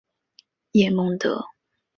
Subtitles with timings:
[0.71, 1.45] 叶梦得。